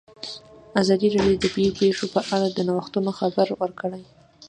[0.81, 4.03] ازادي راډیو د طبیعي پېښې په اړه د نوښتونو خبر ورکړی.